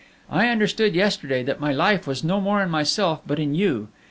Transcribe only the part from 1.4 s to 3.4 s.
that my life was no more in myself, but